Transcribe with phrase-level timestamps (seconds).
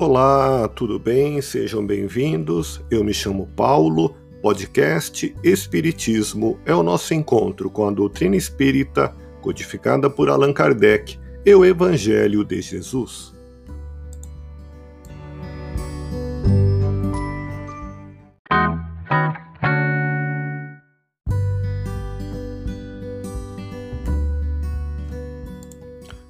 [0.00, 1.42] Olá, tudo bem?
[1.42, 2.80] Sejam bem-vindos.
[2.90, 4.16] Eu me chamo Paulo.
[4.40, 11.54] Podcast Espiritismo é o nosso encontro com a doutrina espírita codificada por Allan Kardec e
[11.54, 13.34] o Evangelho de Jesus.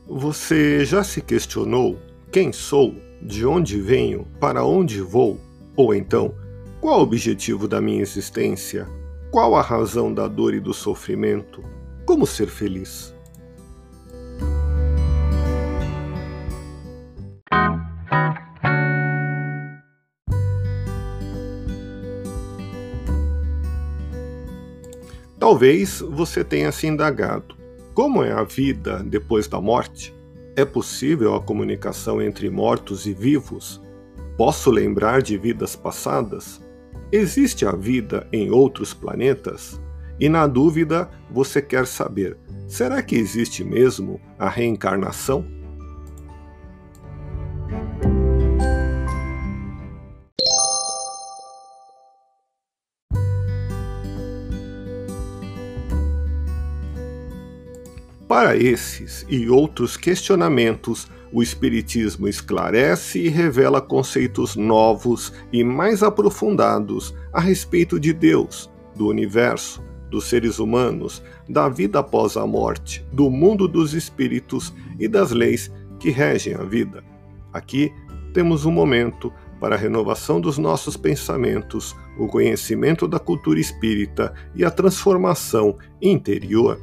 [0.08, 2.00] Você já se questionou
[2.32, 5.38] quem sou, de onde venho, para onde vou?
[5.76, 6.34] Ou então,
[6.80, 8.86] qual o objetivo da minha existência?
[9.30, 11.62] Qual a razão da dor e do sofrimento?
[12.06, 13.14] Como ser feliz?
[25.38, 27.56] Talvez você tenha se indagado:
[27.94, 30.14] como é a vida depois da morte?
[30.60, 33.80] É possível a comunicação entre mortos e vivos?
[34.36, 36.62] Posso lembrar de vidas passadas?
[37.10, 39.80] Existe a vida em outros planetas?
[40.20, 42.36] E na dúvida, você quer saber:
[42.68, 45.46] será que existe mesmo a reencarnação?
[58.30, 67.12] Para esses e outros questionamentos, o Espiritismo esclarece e revela conceitos novos e mais aprofundados
[67.32, 73.28] a respeito de Deus, do universo, dos seres humanos, da vida após a morte, do
[73.28, 77.02] mundo dos espíritos e das leis que regem a vida.
[77.52, 77.92] Aqui
[78.32, 84.64] temos um momento para a renovação dos nossos pensamentos, o conhecimento da cultura espírita e
[84.64, 86.80] a transformação interior.